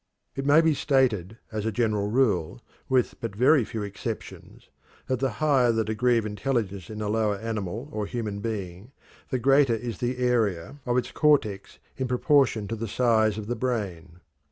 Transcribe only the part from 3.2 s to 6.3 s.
but very few exceptions, that the higher the degree of